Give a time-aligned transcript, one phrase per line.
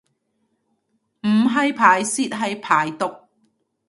[1.27, 3.05] 唔係排泄係排毒